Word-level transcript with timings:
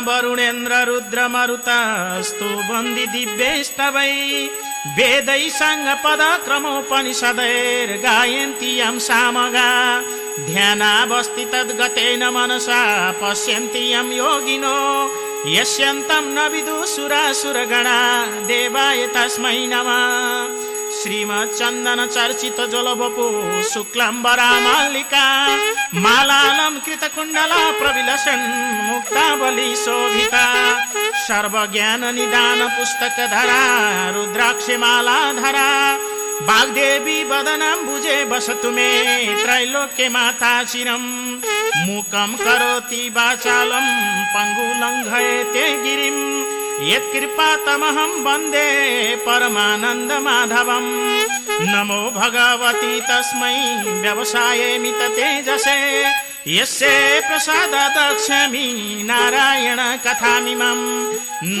वरुणेन्द्र 0.00 0.72
रुद्र 0.84 1.28
मरुतस्तु 1.28 2.44
बन्दी 2.44 3.06
दिव्यस्तवै 3.06 4.12
वेदै 4.96 5.48
सङ्ग 5.48 5.86
पद 6.04 6.22
क्रमोपनिषदैर् 6.44 7.98
गायन्ति 7.98 8.80
यं 8.80 8.98
सामगा। 8.98 9.70
ध्यानावस्थि 10.46 11.44
तद्गतेन 11.44 12.24
मनसा 12.28 12.80
पश्यन्ति 13.12 13.94
यं 13.94 14.12
योगिनो। 14.12 14.78
यस्यन्तं 15.46 16.24
न 16.34 16.48
विदुसुरासुरगणा 16.48 18.26
देवाय 18.46 19.06
तस्मै 19.06 19.58
नमः। 19.66 20.61
श्रीमच्चन्दन 21.02 22.00
चर्चित 22.14 22.58
जलवपु 22.72 23.24
शुक्लाम्बरा 23.70 24.50
मालिका 24.64 25.24
मालालं 26.04 26.78
कृतकुण्डला 26.84 27.62
प्रविलसन् 27.78 28.44
मुक्तावली 28.90 29.74
शोभिता 29.84 30.44
सर्वज्ञान 31.26 32.04
निदान 32.14 32.60
पुस्तक 32.76 33.18
धरा 33.34 33.58
रुद्राक्षी 34.16 34.76
माला 34.84 35.18
धरा 35.40 35.68
वाग्देवी 36.48 37.18
वदनं 37.32 37.84
भुजे 37.86 38.24
बसतु 38.30 38.70
मे 38.78 38.88
त्रैलोक्य 39.42 40.08
माता 40.14 40.54
चिरम् 40.70 41.12
मुकं 41.86 42.32
करोति 42.46 43.02
वाचालं 43.16 43.86
पङ्गुलङ्घयते 44.34 45.68
गिरिम्। 45.84 46.61
यत्कृपातमहं 46.90 48.12
वन्दे 48.26 48.68
परमानन्द 49.26 50.12
माधवम् 50.26 50.90
नमो 51.72 52.00
भगवती 52.18 52.94
तस्मै 53.08 53.56
व्यवसाये 54.02 54.70
मित 54.82 55.00
तेजसे 55.16 55.78
यस्य 56.56 56.88
प्रसादादक्ष्यामि 57.28 58.66
नारायण 59.10 59.80
कथामिमम् 60.06 60.84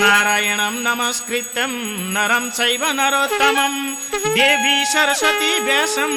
नारायणं 0.00 0.74
नमस्कृत्यं 0.86 1.72
नरं 2.14 2.48
चैव 2.58 2.84
नरोत्तमं 3.00 3.74
देवी 4.38 4.76
सरस्वती 4.92 5.52
व्यासं 5.66 6.12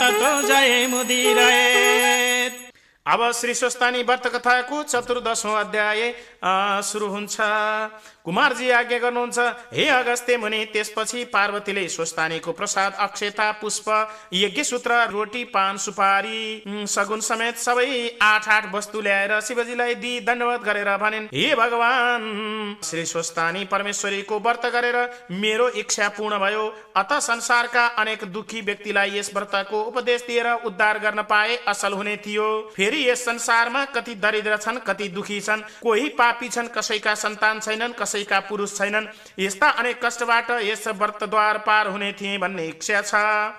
ततो 0.00 0.32
जय 0.48 0.86
मुदिरयेत् 0.92 2.29
अब 3.06 3.20
श्री 3.32 3.52
स्वस्तानी 3.54 4.02
व्रत 4.02 4.26
कथाको 4.26 4.82
चतुर्दशौँ 4.82 5.54
अध्याय 5.58 6.12
सुरु 6.84 7.06
हुन्छ। 7.08 7.36
कुमारजी 8.24 8.68
आज्ञा 8.70 8.98
गर्नुहुन्छ 8.98 9.38
हे 9.72 9.86
अगस्त्य 9.88 10.36
मुनि 10.36 10.64
त्यसपछि 10.72 11.24
पार्वतीले 11.32 11.86
स्वस्तानीको 11.88 12.52
प्रसाद 12.52 12.96
अक्षता 13.00 13.50
पुष्प 13.60 13.88
यज्ञ 14.32 14.62
सूत्र 14.62 14.98
रोटी 15.10 15.44
पान 15.54 15.76
सुपारी 15.76 16.84
सगुन 16.86 17.20
समेत 17.20 17.56
सबै 17.58 17.88
आठ 18.22 18.48
आठ 18.48 18.74
वस्तु 18.74 19.00
ल्याएर 19.00 19.40
शिवजीलाई 19.40 19.94
दि 19.96 20.12
दण्डवत 20.20 20.60
गरेर 20.64 20.96
भनिन् 20.98 21.28
हे 21.32 21.54
भगवान 21.54 22.76
श्री 22.84 23.04
स्वस्तानी 23.06 23.64
परमेश्वरीको 23.72 24.38
व्रत 24.40 24.66
गरेर 24.74 24.98
मेरो 25.32 25.68
इच्छा 25.80 26.08
पूर्ण 26.18 26.38
भयो। 26.38 26.68
अत 26.96 27.12
संसारका 27.22 27.86
अनेक 27.96 28.24
दुखी 28.28 28.60
व्यक्तिलाई 28.60 29.18
यस 29.18 29.34
व्रतको 29.34 29.82
उपदेश 29.84 30.26
दिएर 30.28 30.52
उद्धार 30.66 30.98
गर्न 30.98 31.22
पाए 31.24 31.56
असल 31.68 31.92
हुने 31.92 32.16
थियो। 32.18 32.48
फेरि 32.76 32.89
यस 32.94 33.24
संसारमा 33.24 33.84
कति 33.94 34.14
दरिद्र 34.16 34.56
छन् 34.56 34.78
कति 34.86 35.08
दुखी 35.08 35.40
छन् 35.40 35.62
कोही 35.82 36.08
पापी 36.18 36.48
छन् 36.48 36.68
कसैका 36.68 37.14
सन्तान 37.14 37.60
छैनन् 37.60 37.92
कसैका 37.92 38.40
पुरुष 38.48 38.76
छैनन् 38.76 39.06
यस्ता 39.38 39.68
अनेक 39.70 40.04
कष्टबाट 40.04 40.50
यस 40.62 40.86
व्रतद्वार 40.90 41.58
पार 41.66 41.88
हुने 41.88 42.12
थिए 42.12 42.38
भन्ने 42.38 42.66
इच्छा 42.68 43.00
छ। 43.02 43.14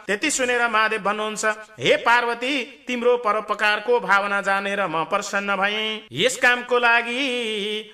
त्यति 0.08 0.32
सुनेर 0.32 0.68
महादेव 0.68 1.02
भन्नुहुन्छ 1.02 1.46
हे 1.80 1.96
पार्वती 2.04 2.54
तिम्रो 2.88 3.18
परोपकारको 3.18 4.00
भावना 4.00 4.42
जानेर 4.42 4.86
म 4.88 5.04
प्रसन्न 5.10 5.56
भए। 5.56 6.08
यस 6.12 6.38
कामको 6.38 6.80
लागि 6.80 7.20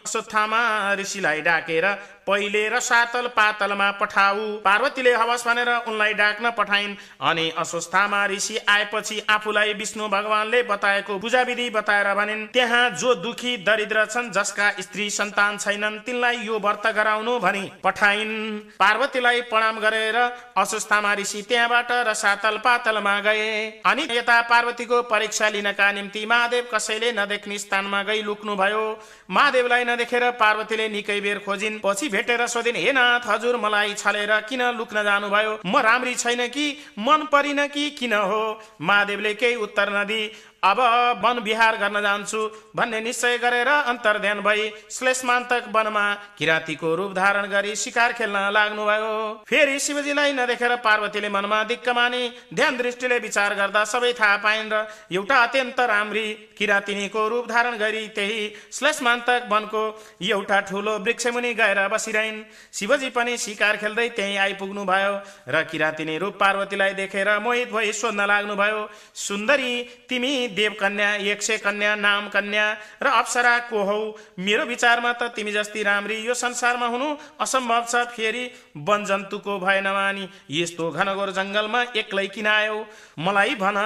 अश्वत्थामा 0.06 0.62
ऋषिलाई 0.94 1.42
डाकेर 1.42 1.86
पहिले 2.28 2.68
र 2.70 2.80
सातल 2.82 3.28
पातलमा 3.36 3.90
पठाऊ। 4.00 4.46
पार्वतीले 4.62 5.14
हवस 5.14 5.48
भनेर 5.48 5.70
उनलाई 5.88 6.14
डाक्न 6.14 6.50
पठाइन्। 6.52 6.96
अनि 7.22 7.50
अस्वस्थामा 7.58 8.26
ऋषि 8.28 8.58
आएपछि 8.70 9.20
आफूलाई 9.30 9.74
विष्णु 9.74 10.08
भगवानले 10.10 10.62
बताएको 10.64 11.18
पूजा 11.20 11.42
विधि 11.42 11.70
बताएर 11.70 12.14
भनिन् 12.14 12.46
त्यहाँ 12.54 12.90
जो 12.92 13.14
दुखी 13.18 13.56
दरिद्र 13.64 14.06
छन् 14.08 14.32
जसका 14.32 14.70
स्त्री 14.80 15.10
सन्तान 15.10 15.58
छैनन् 15.58 16.00
तिनलाई 16.06 16.38
यो 16.44 16.60
व्रत 16.60 16.88
गराउनु 16.96 17.38
भनी 17.40 17.64
पठाइन्। 17.84 18.36
पार्वतीलाई 18.80 19.42
प्रणाम 19.48 19.80
गरेर 19.80 20.16
अस्वस्थामा 20.58 21.14
ऋषि 21.14 21.42
त्यहाँबाट 21.50 21.92
र 22.08 22.14
सातल 22.14 22.58
पातलमा 22.60 23.20
गए। 23.22 23.48
अनि 23.86 24.08
यता 24.12 24.40
पार्वतीको 24.50 25.02
परीक्षा 25.08 25.50
लिनका 25.50 25.92
निम्ति 25.92 26.26
महादेव 26.26 26.68
कसैले 26.74 27.12
नदेख्ने 27.14 27.58
स्थानमा 27.58 28.04
गई 28.04 28.22
लुक्नु 28.24 28.56
भयो 28.56 28.84
महादेवलाई 29.30 29.84
नदेखेर 29.86 30.30
पार्वतीले 30.36 30.88
निकै 30.90 31.20
बेर 31.22 31.40
खोजिन्। 31.40 31.80
पछि 31.80 32.10
भेटेर 32.18 32.46
सोधिन् 32.48 32.76
हे 32.76 32.92
नाथ 32.92 33.26
हजुर 33.30 33.58
मलाई 33.62 33.94
छलेर 33.94 34.32
किन 34.50 34.62
लुक्न 34.74 35.04
जानुभयो? 35.04 35.52
म 35.66 35.78
राम्री 35.78 36.14
छैन 36.16 36.48
कि 36.50 36.66
मन 36.98 37.30
परिन 37.30 37.68
कि 37.70 37.90
किन 37.94 38.14
हो? 38.14 38.42
महादेवले 38.82 39.34
केही 39.34 39.56
उत्तर 39.62 39.90
नदी 39.94 40.22
अब 40.64 40.80
वन 41.24 41.40
विहार 41.40 41.76
गर्न 41.78 42.02
जान्छु 42.02 42.40
भन्ने 42.76 43.00
निश्चय 43.02 43.38
गरेर 43.38 43.68
अन्तर्ध्यान 43.68 44.40
भई 44.42 44.70
श्लेषमान्तक 44.92 45.64
वनमा 45.74 46.06
किराँतीको 46.38 46.94
रूप 46.96 47.12
धारण 47.14 47.46
गरी 47.50 47.76
शिकार 47.76 48.14
खेल्न 48.14 48.38
लाग्नुभयो। 48.52 49.44
फेरि 49.48 49.80
शिवजीलाई 49.80 50.34
नदेखेर 50.34 50.76
पार्वतीले 50.82 51.30
मनमा 51.30 51.64
दिक्क 51.64 51.90
माने 51.90 52.22
ध्यान 52.54 52.78
दृष्टिले 52.78 53.20
विचार 53.20 53.56
गर्दा 53.56 53.84
सबै 53.86 54.12
थाहा 54.14 54.38
पाइन् 54.38 54.72
र 54.74 54.86
एउटा 55.14 55.38
अत्यन्त 55.44 55.80
राम्री 55.80 56.26
किराँतिनीको 56.58 57.28
रूप 57.28 57.48
धारण 57.48 57.78
गरी 57.78 58.08
त्यही 58.18 58.52
श्लेषमान्तक 58.74 59.48
वनको 59.52 59.84
एउटा 60.24 60.60
ठुलो 60.70 60.98
वृक्षमुनि 61.00 61.54
गएर 61.54 61.88
बसिरहन्। 61.88 62.44
शिवजी 62.74 63.10
पनि 63.10 63.38
शिकार 63.38 63.78
खेल्दै 63.78 64.08
त्यही 64.10 64.38
आइपुग्नु 64.38 64.86
भयो 64.86 65.14
र 65.48 65.64
किराँतिनी 65.70 66.18
रूप 66.18 66.38
पार्वतीलाई 66.40 66.94
देखेर 66.96 67.30
मोहित 67.40 67.72
भई 67.72 67.92
सोध्न 67.94 68.26
लाग्नुभयो 68.26 68.88
सुन्दरी 69.28 69.74
तिमी 70.10 70.47
देव 70.50 70.76
कन्या 70.80 71.14
एक 71.16 71.42
सय 71.42 71.58
कन्या 71.58 71.96
नाम 71.98 72.28
कन्या 72.30 72.66
र 73.04 73.08
अप्सरा 73.08 73.58
को 73.70 73.84
हौ? 73.84 74.00
मेरो 74.40 74.66
विचारमा 74.66 75.12
त 75.14 75.32
तिमी 75.36 75.52
जस्ती 75.52 75.84
राम्री 75.84 76.18
यो 76.26 76.34
संसारमा 76.34 76.88
हुनु 76.88 77.16
असम्भव 77.40 77.84
छ। 77.90 77.96
फेरि 78.14 78.50
वन 78.78 79.06
जन्तुको 79.06 79.60
भए 79.60 79.82
नमानी 79.82 80.30
यस्तो 80.52 80.92
घनघोर 80.92 81.32
जङ्गलमा 81.32 81.82
एक्लै 81.96 82.28
किन 82.28 82.48
आयो? 82.48 82.78
मलाई 83.20 83.56
भन। 83.56 83.78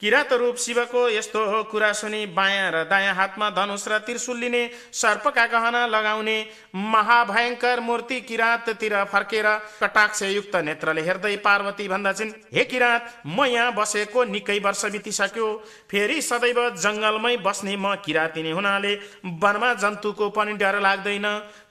किरात 0.00 0.32
रूप 0.32 0.56
शिवको 0.56 1.08
यस्तो 1.08 1.62
कुरा 1.70 1.92
सुनि 1.92 2.26
बायाँ 2.36 2.70
र 2.70 2.84
दायाँ 2.86 3.14
हातमा 3.14 3.50
धनुष 3.50 3.88
र 3.88 3.98
त्रिशुल 3.98 4.38
लिने 4.38 4.62
सर्पका 4.92 5.46
गहना 5.46 5.86
लगाउने 5.86 6.36
महाभयङ्कर 6.74 7.80
मूर्ति 7.80 8.20
किराँततिर 8.20 8.94
फर्केर 9.04 9.46
कटाक्षयुक्त 9.80 10.56
नेत्रले 10.56 11.02
हेर्दै 11.02 11.36
पार्वती 11.44 11.88
भन्दछन् 11.88 12.32
हे 12.54 12.64
किराँत 12.64 13.02
म 13.26 13.44
यहाँ 13.46 13.72
बसेको 13.74 14.24
निकै 14.24 14.58
वर्ष 14.58 14.84
बितिसक्यो। 14.86 15.46
फेरि 15.90 16.05
सदैव 16.20 16.58
जङ्गलमै 16.76 17.36
बस्ने 17.36 17.76
म 17.76 17.94
किराँतिनी 18.04 18.50
हुनाले 18.50 18.92
वनमा 19.42 19.70
जन्तुको 19.74 20.30
पनि 20.30 20.52
डर 20.54 20.80
लाग्दैन। 20.80 21.26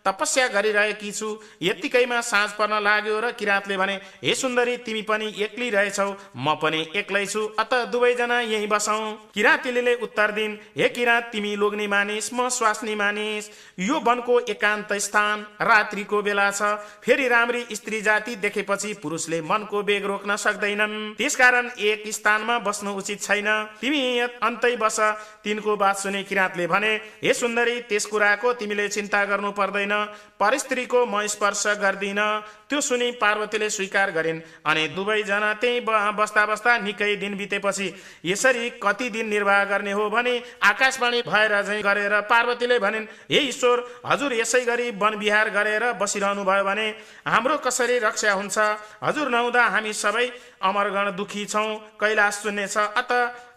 तपस्या 0.05 0.47
गरिरहेकी 0.47 1.11
छु। 1.11 1.27
यत्तिकैमा 1.61 2.19
साँझ 2.23 2.49
पर्न 2.53 2.79
लाग्यो 2.83 3.19
र 3.19 3.31
किराँतले 3.39 3.77
भने 3.77 3.95
हे 4.23 4.35
सुन्दरी 4.35 4.75
तिमी 4.85 5.01
पनि 5.01 5.27
एक्लै 5.39 5.69
रहेछौ 5.71 6.09
म 6.37 6.55
पनि 6.61 6.81
एक्लै 6.95 7.25
छु। 7.25 7.41
अत 7.59 7.73
दुवैजना 7.91 8.39
यही 8.43 8.67
बसौ। 8.67 8.99
किराँतीले 9.33 9.93
उत्तर 9.97 10.31
दिन 10.31 10.57
हे 10.77 10.89
किराँत 10.89 11.29
तिमी 11.31 11.55
लोग्ने 11.55 11.87
मानिस 11.87 12.33
म 12.33 12.49
स्वास्नी 12.51 12.95
मानिस। 12.95 13.49
यो 13.79 13.99
वनको 14.01 14.39
एकान्त 14.49 14.93
स्थान 15.01 15.45
रात्रिको 15.61 16.21
बेला 16.21 16.49
छ। 16.51 16.61
फेरि 17.01 17.27
राम्री 17.27 17.65
स्त्री 17.71 18.01
जाति 18.01 18.35
देखेपछि 18.37 18.93
पुरुषले 19.01 19.41
मनको 19.41 19.81
बेग 19.83 20.05
रोक्न 20.05 20.35
सक्दैनन्। 20.37 21.13
त्यसकारण 21.17 21.69
एक 21.81 22.03
स्थानमा 22.11 22.59
बस्नु 22.59 22.93
उचित 22.93 23.21
छैन। 23.21 23.49
तिमी 23.81 24.03
अन्तै 24.19 24.75
बस। 24.75 24.99
तिनको 25.43 25.75
बात 25.75 25.97
सुने 25.97 26.23
किराँतले 26.23 26.67
भने 26.67 26.93
हे 27.23 27.33
सुन्दरी 27.33 27.79
त्यस 27.89 28.05
कुराको 28.05 28.53
तिमीले 28.53 28.87
चिन्ता 28.89 29.23
गर्नु 29.25 29.51
पर्दैन। 29.51 29.94
परिस्त्रीको 30.39 31.05
म 31.05 31.25
स्पर्श 31.27 31.63
गर्दिन। 31.81 32.21
त्यो 32.69 32.81
सुनि 32.81 33.09
पार्वतीले 33.21 33.69
स्वीकार 33.69 34.11
गरिन्। 34.11 34.39
अनि 34.65 34.87
दुवैजना 34.95 35.53
त्यही 35.61 35.79
बस्दा 36.17 36.45
बस्दा 36.45 36.77
निकै 36.79 37.15
दिन 37.15 37.37
बितेपछि 37.37 37.87
यसरी 38.25 38.69
कति 38.81 39.09
दिन 39.09 39.27
निर्वाह 39.29 39.63
गर्ने 39.65 39.91
हो 39.91 40.09
भने 40.09 40.33
आकाशवाणी 40.63 41.21
भएर 41.21 41.61
झै 41.61 41.81
गरेर 41.81 42.13
पार्वतीले 42.25 42.79
भनिन् 42.79 43.05
हे 43.31 43.39
ईश्वर 43.49 43.83
हजुर 44.05 44.33
यसै 44.33 44.63
गरी 44.65 44.89
वन 44.97 45.15
विहार 45.15 45.49
गरेर 45.49 45.83
बसिरहनु 46.01 46.43
भयो 46.43 46.63
भने 46.63 46.87
हाम्रो 47.27 47.57
कसरी 47.61 47.99
रक्षा 47.99 48.33
हुन्छ? 48.33 48.57
हजुर 49.03 49.29
नहुँदा 49.29 49.63
हामी 49.65 49.93
सबै 49.93 50.27
अमरगण 50.61 51.11
दुखी 51.15 51.45
छौँ। 51.45 51.69
कैलाश 52.01 52.41
शून्य 52.43 52.67
छ। 52.67 52.77
अत 52.97 53.11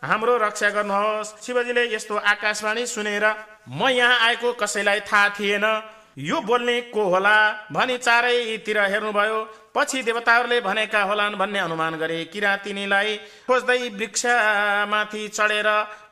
हाम्रो 0.05 0.37
रक्षा 0.37 0.69
गर्नुहोस्। 0.71 1.35
शिवजीले 1.43 1.85
यस्तो 1.95 2.15
आकाशवाणी 2.15 2.87
सुनेर 2.87 3.25
म 3.69 3.89
यहाँ 3.89 4.19
आएको 4.29 4.53
कसैलाई 4.53 5.01
थाहा 5.09 5.29
थिएन। 5.37 5.65
यो 6.19 6.41
बोल्ने 6.41 6.81
को 6.81 7.03
होला? 7.03 7.35
भनी 7.73 7.97
चारैतिर 7.99 8.79
हेर्नुभयो। 8.79 9.39
पछि 9.79 10.03
देवताहरूले 10.03 10.61
भनेका 10.61 11.03
होलान् 11.03 11.39
भन्ने 11.39 11.59
अनुमान 11.59 11.95
गरे। 12.03 12.19
किराँतिनीलाई 12.35 13.17
खोज्दै 13.47 13.79
वृक्षमाथि 13.95 15.23
चढेर 15.29 15.69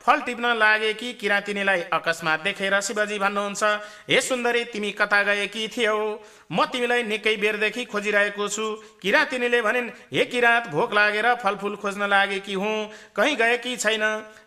फल 0.07 0.21
टिप्न 0.23 0.55
लागे 0.55 0.93
कि 0.93 1.11
किराँतिनीलाई 1.19 1.81
अकस्मात 1.91 2.39
देखेर 2.41 2.79
शिवजी 2.79 3.17
भन्नुहुन्छ 3.19 3.63
हे 4.09 4.21
सुन्दरी 4.21 4.63
तिमी 4.71 4.91
कता 4.95 5.21
गएकी 5.23 5.67
थियौ? 5.67 5.99
म 6.47 6.65
तिमीलाई 6.71 7.03
निकै 7.03 7.35
बेरदेखि 7.35 7.83
खोजिरहेको 7.91 8.47
छु। 8.47 8.65
किराँतिनीले 9.03 9.61
भनिन् 9.61 9.89
हे 10.13 10.25
किराँत 10.31 10.67
भोक 10.71 10.93
लागेर 10.93 11.27
फलफुल 11.43 11.75
खोज्न 11.75 12.07
लागेकी 12.07 12.53
हुँ? 12.53 12.87
कहीँ 13.15 13.35
गएकी 13.35 13.75
छैन? 13.75 14.03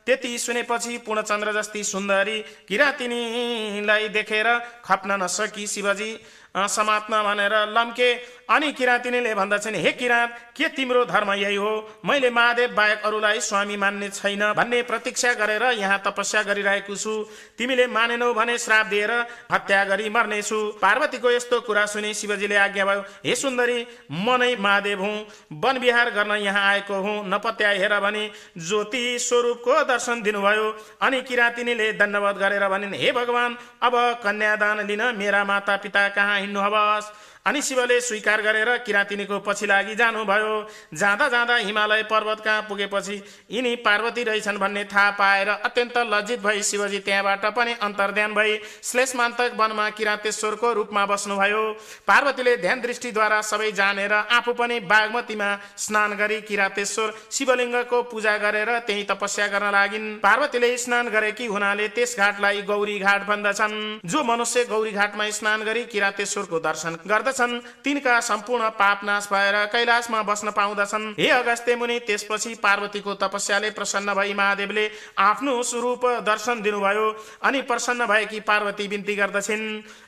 त्यति 0.06 0.38
सुनेपछि 0.38 0.96
पूर्णचन्द्र 1.05 1.52
जस्ती 1.52 1.82
सुन्दरी 1.84 2.38
किराँतिनीलाई 2.69 4.08
देखेर 4.08 4.49
खप्न 4.84 5.23
नसकी 5.23 5.66
शिवजी 5.66 6.11
समात्न 6.55 7.23
भनेर 7.23 7.55
लम्के। 7.70 8.12
अनि 8.50 8.73
किराँतिनीले 8.73 9.35
भन्दछन् 9.35 9.75
हे 9.76 9.91
किराँत 9.93 10.31
के 10.56 10.69
तिम्रो 10.69 11.05
धर्म 11.06 11.32
यही 11.32 11.56
हो? 11.56 12.00
मैले 12.05 12.31
महादेव 12.31 12.75
बाहेक 12.75 13.02
अरूलाई 13.06 13.41
स्वामी 13.41 13.76
मान्ने 13.76 14.08
छैन 14.11 14.43
भन्ने 14.52 14.82
प्रतीक्षा 14.82 15.32
गरेर 15.35 15.62
यहाँ 15.79 15.99
तपस्या 16.06 16.43
गरिरहेको 16.43 16.97
छु। 16.97 17.12
तिमीले 17.58 17.87
मानेनौ 17.87 18.32
भने 18.35 18.58
श्राप 18.58 18.87
दिएर 18.87 19.12
हत्या 19.52 19.85
गरी 19.85 20.08
मर्नेछु। 20.11 20.58
पार्वतीको 20.82 21.31
यस्तो 21.31 21.61
कुरा 21.61 21.87
सुनि 21.87 22.12
शिवजीले 22.14 22.56
आज्ञा 22.58 22.85
भयो 22.85 23.00
हे 23.25 23.35
सुन्दरी 23.37 23.87
म 24.11 24.37
नै 24.43 24.56
महादेव 24.58 25.00
हुँ। 25.00 25.14
वन 25.55 25.79
विहार 25.79 26.11
गर्न 26.11 26.32
यहाँ 26.43 26.67
आएको 26.67 27.00
हुँ। 27.00 27.29
नपत्या 27.31 27.70
हेर 27.70 27.99
भने 28.00 28.29
ज्योति 28.58 29.19
स्वरूपको 29.20 29.82
दर्शन 29.87 30.23
दिनुभयो। 30.23 30.67
अनि 31.02 31.23
किराँतिनीले 31.23 31.93
दण्डवत 31.93 32.37
गरेर 32.37 32.69
भनिन् 32.69 32.94
हे 32.94 33.12
भगवान 33.12 33.56
अब 33.82 33.94
कन्यादान 34.25 34.87
लिन 34.87 35.02
मेरा 35.17 35.44
माता 35.44 35.76
पिता 35.76 36.08
कहाँ 36.11 36.39
हिँड्नु 36.40 36.60
हवस् 36.60 37.08
अनि 37.46 37.60
शिवले 37.62 38.00
स्वीकार 38.00 38.40
गरेर 38.42 38.76
किराँतिनीको 38.78 39.38
पछि 39.40 39.66
लागि 39.66 39.94
जानुभयो। 39.94 40.54
जाँदा 40.94 41.28
जाँदा 41.28 41.54
हिमालय 41.58 42.02
पर्वत 42.04 42.40
कहाँ 42.40 42.62
पुगेपछि 42.69 43.16
यिनी 43.50 43.75
पार्वती 43.81 44.25
रहेछन् 44.25 44.58
भन्ने 44.58 44.84
थाहा 44.84 45.10
पाएर 45.16 45.48
अत्यन्त 45.48 45.96
लज्जित 46.06 46.40
भई 46.40 46.62
शिवजी 46.62 46.98
त्यहाँबाट 47.00 47.44
पनि 47.56 47.72
अन्तर्ध्यान 47.81 48.34
भई 48.34 48.58
श्लेषमान्तक 48.82 49.56
वनमा 49.56 49.88
किराँतेश्वरको 49.90 50.72
रूपमा 50.72 51.06
बस्नुभयो। 51.06 51.62
पार्वतीले 52.06 52.56
ध्यान 52.56 52.81
दृष्टिद्वारा 52.81 53.40
सबै 53.42 53.70
जानेर 53.72 54.12
आफू 54.12 54.52
पनि 54.52 54.78
बागमतीमा 54.84 55.48
स्नान 55.78 56.16
गरी 56.16 56.40
किराँतेश्वर 56.42 57.14
शिवलिङ्गको 57.31 58.02
पूजा 58.12 58.37
गरेर 58.37 58.78
त्यही 58.81 59.04
तपस्या 59.10 59.46
गर्न 59.48 59.70
लागिन्। 59.72 60.14
पार्वतीले 60.20 60.76
स्नान 60.76 61.08
गरेकी 61.08 61.46
हुनाले 61.46 61.88
त्यस 61.88 62.16
घाटलाई 62.19 62.62
गौरी 62.69 62.98
घाट 63.00 63.26
भन्दछन्। 63.26 63.78
जो 64.04 64.25
मनुष्य 64.25 64.64
गौरी 64.66 64.92
घाटमा 64.92 65.31
स्नान 65.32 65.64
गरी 65.64 65.84
किराँतेश्वरको 65.88 66.60
दर्शन 66.60 66.98
गर्दा 67.08 67.28
गर्दछन् 67.31 67.82
तिनका 67.85 68.19
सम्पूर्ण 68.21 68.69
पाप 68.75 69.00
नाश 69.05 69.29
भएर 69.32 69.55
कैलाशमा 69.71 70.23
बस्न 70.23 70.50
पाउँदछन्। 70.50 71.15
हे 71.15 71.29
अगस्त्य 71.31 71.77
मुनि 71.77 71.99
त्यसपछि 72.06 72.55
पार्वतीको 72.59 73.15
तपस्याले 73.15 73.71
प्रसन्न 73.71 74.15
भई 74.15 74.35
महादेवले 74.35 74.91
आफ्नो 75.19 75.62
स्वरूप 75.62 76.06
दर्शन 76.27 76.62
दिनुभयो 76.62 77.06
अनि 77.43 77.61
प्रसन्न 77.62 78.06
भएकी 78.06 78.41
पार्वती 78.41 78.88
बिन्ती 78.88 79.15
गर्दछिन्। 79.17 79.62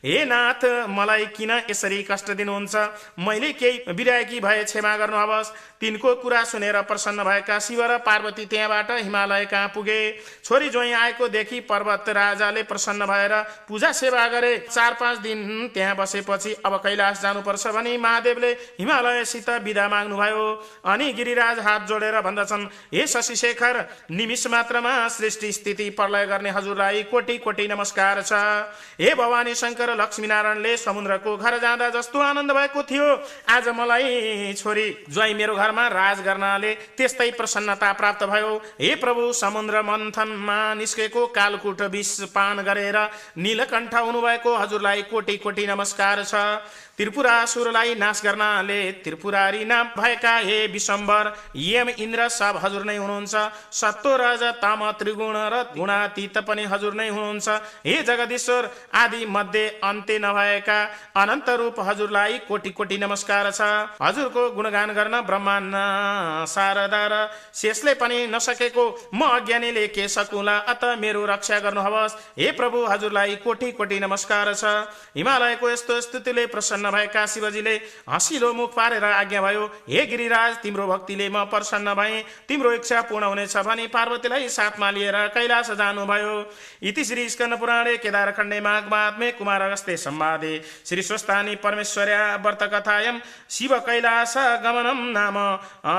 हे 0.05 0.25
नाथ 0.25 0.65
मलाई 0.91 1.27
किन 1.37 1.51
यसरी 1.71 2.03
कष्ट 2.11 2.31
दिनुहुन्छ? 2.33 2.75
मैले 3.19 3.53
केही 3.53 3.93
बिराएकी 3.95 4.41
भए 4.41 4.65
क्षमा 4.65 4.97
गर्नुहोस्। 4.97 5.53
तिनको 5.81 6.15
कुरा 6.17 6.43
सुनेर 6.45 6.81
प्रसन्न 6.83 7.25
भएका 7.25 7.59
शिव 7.59 7.83
र 7.83 7.99
पार्वती 8.03 8.45
त्यहाँबाट 8.47 8.91
हिमालय 9.03 9.45
कहाँ 9.47 9.69
पुगे। 9.75 10.01
छोरी 10.45 10.69
जोइ 10.71 10.93
आएको 10.93 11.29
देखि 11.29 11.61
पर्वत 11.71 12.09
राजाले 12.09 12.63
प्रसन्न 12.63 13.07
भएर 13.07 13.35
पूजा 13.69 13.93
सेवा 13.93 14.27
गरे। 14.29 14.57
चार 14.71 14.95
पाँच 15.01 15.19
दिन 15.19 15.69
त्यहाँ 15.75 15.97
बसेपछि 15.97 16.53
अब 16.65 16.77
कैलाश 16.77 17.12
जानुपर्छ 17.21 17.67
भने 17.69 17.97
महादेवले 17.99 18.51
हिमालयसित 18.81 19.49
विदा 19.65 19.89
माग्नुभयो। 19.89 20.45
अनि 20.85 21.13
गिरिराज 21.13 21.59
हात 21.59 21.87
जोडेर 21.89 22.21
भन्दछन् 22.21 22.65
हे 22.95 23.07
शशि 23.07 23.37
शेखर 23.37 23.77
निमिष 24.11 24.47
मात्रमा 24.47 24.93
सृष्टि 25.09 25.53
स्थिति 25.53 25.89
प्रलय 25.91 26.27
गर्ने 26.27 26.51
हजुरलाई 26.51 27.03
कोटी 27.11 27.39
कोटी 27.39 27.69
नमस्कार 27.69 28.23
छ। 28.23 28.33
हे 29.01 29.15
भवानी 29.15 29.55
शङ्कर 29.55 29.95
लक्ष्मीनारायणले 29.97 30.77
समुद्रको 30.79 31.37
घर 31.37 31.59
जाँदा 31.59 31.89
जस्तो 31.91 32.19
आनन्द 32.21 32.53
भएको 32.53 32.83
थियो। 32.83 33.09
आज 33.49 33.69
मलाई 33.71 34.53
छोरी 34.55 34.87
ज्वाई 35.11 35.35
मेरो 35.35 35.55
घरमा 35.57 35.87
राज 35.91 36.21
गर्नाले 36.23 36.75
त्यस्तै 36.97 37.31
प्रसन्नता 37.33 37.93
प्राप्त 37.93 38.25
भयो। 38.25 38.51
हे 38.81 38.95
प्रभु 38.97 39.33
समुद्र 39.35 39.83
मन्थनमा 39.83 40.59
निस्केको 40.75 41.27
कालकुट 41.29 41.83
विष 41.93 42.21
पान 42.35 42.63
गरेर 42.63 42.99
नीलकण्ठ 43.39 43.95
हुनुभएको 43.95 44.57
हजुरलाई 44.57 45.03
कोटी 45.11 45.37
कोटी 45.37 45.67
नमस्कार 45.67 46.25
छ। 46.25 46.35
त्रिपुरासुरलाई 47.03 47.95
नाश 47.99 48.21
गर्नाले 48.25 48.81
त्रिपुरारी 49.03 49.65
नाम 49.65 49.87
भएका 49.97 50.35
हे 50.39 50.59
विशम्बर 50.73 51.31
यम 51.57 51.89
इन्द्र 51.99 52.27
सब 52.31 52.59
हजुर 52.63 52.85
नै 52.85 52.97
हुनुहुन्छ। 52.97 53.35
सत्तो 53.75 54.13
रज 54.17 54.43
ताम 54.63 54.81
त्रिगुण 54.93 55.37
र 55.51 55.63
गुणातीत 55.75 56.39
पनि 56.47 56.65
हजुर 56.73 56.95
नै 56.95 57.09
हुनुहुन्छ। 57.09 57.49
हे 57.87 57.97
जगदीश्वर 58.07 58.69
आदि 58.95 59.27
मध्ये 59.29 59.65
अन्त्य 59.83 60.19
नभएका 60.23 60.79
अनन्त 61.23 61.49
रूप 61.59 61.81
हजुरलाई 61.81 62.39
कोटि 62.47 62.71
कोटि 62.71 62.99
नमस्कार 62.99 63.51
छ। 63.51 63.61
हजुरको 63.99 64.43
गुणगान 64.55 64.95
गर्न 64.95 65.21
ब्रह्माण्ड 65.27 65.75
शारदा 66.47 67.03
र 67.11 67.15
शेषले 67.53 67.95
पनि 67.99 68.27
नसकेको 68.31 68.87
म 69.11 69.27
अज्ञानीले 69.33 69.87
के 69.91 70.07
सकुला 70.09 70.57
अत 70.71 70.85
मेरो 71.03 71.27
रक्षा 71.27 71.59
गर्नुहोस्। 71.67 72.17
हे 72.39 72.51
प्रभु 72.55 72.87
हजुरलाई 72.87 73.37
कोटि 73.43 73.73
कोटि 73.75 74.01
नमस्कार 74.01 74.55
छ। 74.55 74.65
हिमालयको 75.19 75.67
यस्तो 75.67 76.01
प्रसन्न 76.03 76.47
प्रसन्न 76.47 76.91
भएका 76.93 77.25
शिवजीले 77.27 77.75
हँसिलो 78.09 78.53
मुख 78.53 78.75
पारेर 78.77 79.05
आज्ञा 79.05 79.41
भयो 79.43 79.65
हे 79.89 80.07
गिरिराज 80.07 80.57
तिम्रो 80.63 80.87
भक्तिले 80.87 81.29
म 81.29 81.45
प्रसन्न 81.51 81.95
भएँ। 81.95 82.23
तिम्रो 82.49 82.73
इच्छा 82.73 83.01
पूर्ण 83.03 83.25
हुनेछ 83.27 83.57
भने 83.59 83.87
पार्वतीलाई 83.89 84.49
साथमा 84.51 84.91
लिएर 84.91 85.17
कैलाश 85.35 85.71
जानुभयो। 85.73 86.35
इति 86.83 87.05
श्री 87.05 87.29
स्कन्द 87.29 87.59
पुराणे 87.59 87.97
केदार 87.99 88.31
खण्डे 88.33 88.61
माघमात्मे 88.61 89.31
कुमार 89.33 89.63
अगस्ते 89.63 89.97
सम्वादे 89.99 90.55
श्री 90.87 91.03
स्वस्थानी 91.03 91.55
परमेश्वर्या 91.59 92.25
व्रत 92.37 92.63
कथायम 92.75 93.21
शिव 93.51 93.79
कैलाश 93.87 94.35
गमनम 94.65 95.01
नाम। 95.13 95.39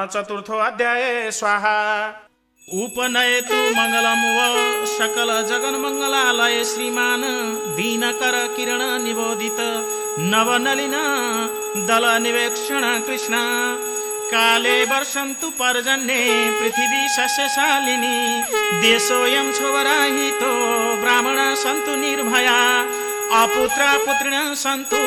चतुर्थो 0.07 0.57
अध्याय 0.59 1.31
स्वाहा। 1.31 2.32
उपनयतु 2.71 3.55
मङ्गलं 3.75 4.21
व 4.35 4.39
सकल 4.89 5.29
जगन्मङ्गलालय 5.49 6.63
श्रीमान् 6.65 7.25
दीनकर 7.77 8.35
किरण 8.55 8.81
निबोधित 9.03 9.59
नवनलिन 10.31 10.95
दल 11.89 12.05
निवेक्षण 12.23 12.85
कृष्ण। 13.07 13.35
काले 14.31 14.77
वर्षन्तु 14.91 15.49
पर्जन्ये 15.59 16.21
पृथिवी 16.59 17.03
सस्यशालिनी 17.17 18.15
देशोऽयं 18.81 19.51
स्वराहितो 19.59 20.51
ब्राह्मण 21.03 21.39
सन्तु 21.63 21.95
निर्भया 22.05 22.57
अपुत्रा 23.43 23.93
पुत्रिण 24.05 24.53
सन्तु 24.63 25.01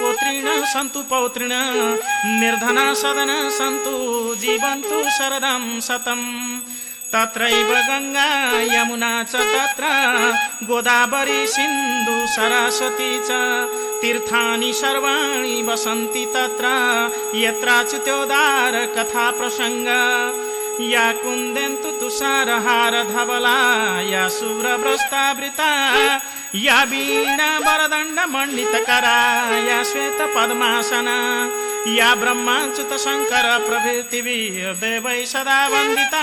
पुत्रिण 0.00 0.46
सन्तु 0.74 1.02
पौत्रिण 1.10 1.52
निर्धना 2.40 2.92
सदन 3.02 3.32
सन्तु 3.58 3.94
जीवन्तु 4.42 5.02
शरदं 5.18 5.64
शतम् 5.88 6.28
तत्रैव 7.14 7.70
गङ्गा 7.88 8.28
यमुना 8.74 9.12
च 9.22 9.42
तत्र 9.54 9.88
गोदावरी 10.68 11.40
सिन्धु 11.54 12.14
सरस्वती 12.34 13.10
च 13.28 13.40
तीर्थानि 14.02 14.72
सर्वाणि 14.80 15.56
वसन्ति 15.68 16.24
तत्र 16.34 16.66
यत्राच्युत्योदार 17.42 18.74
कथा 18.96 19.26
प्रसङ्ग। 19.38 19.88
या 20.80 21.06
कुन्देन्तु 21.12 21.90
तुषारहार 22.00 22.94
धवला 23.08 23.58
या 24.10 24.28
शुभ्रभ्रष्टावृता 24.36 25.70
या 26.58 26.82
वीणा 26.90 27.50
वरदण्ड 27.66 28.20
मण्डितकरा 28.34 29.18
या 29.68 29.82
श्वेत 29.90 30.20
पद्मासना 30.36 31.18
या 31.88 32.14
ब्रह्माच्युत 32.14 32.92
शङ्कर 33.04 33.46
प्रभृतिवि 33.68 34.40
देवै 34.82 35.24
सदा 35.26 35.60
वन्दिता। 35.68 36.22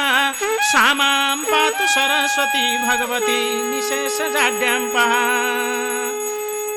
सा 0.71 0.83
मां 0.93 1.37
पातु 1.43 1.87
सरस्वती 1.87 2.65
भगवती 2.85 3.39
निशेष 3.69 4.17
जाड्यां 4.35 4.81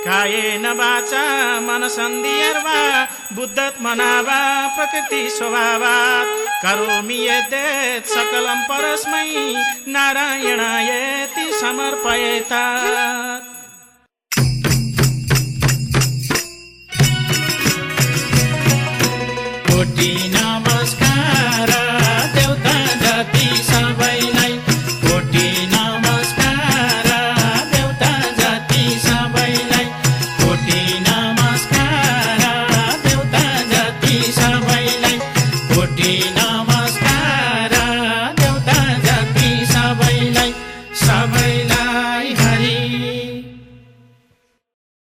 कायेन 0.04 0.66
वाचा 0.66 1.22
मनसन्धिर्वा 1.60 2.80
बुद्धत्मना 3.32 4.10
वा 4.20 4.40
प्रकृति 4.76 5.22
स्वभावात्। 5.30 6.34
करोमि 6.64 7.18
यद्यत् 7.28 8.12
सकलं 8.14 8.62
परस्मै 8.62 9.30
नारायणायति 9.94 11.46
समर्पयेत् 11.60 12.52
कोटि 19.82 20.10
नमस्कारा 20.34 21.80